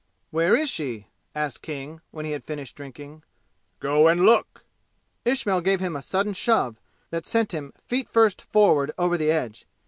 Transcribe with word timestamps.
"Where 0.31 0.55
is 0.55 0.67
she?" 0.67 1.05
asked 1.35 1.61
King, 1.61 2.01
when 2.09 2.25
he 2.25 2.31
had 2.31 2.43
finished 2.43 2.75
drinking. 2.75 3.21
"Go 3.79 4.07
and 4.07 4.21
look!" 4.21 4.65
Ismail 5.25 5.61
gave 5.61 5.79
him 5.79 5.95
a 5.95 6.01
sudden 6.01 6.33
shove, 6.33 6.79
that 7.11 7.27
sent 7.27 7.51
him 7.53 7.71
feet 7.85 8.09
first 8.09 8.41
forward 8.41 8.91
over 8.97 9.15
the 9.15 9.29
edge. 9.29 9.67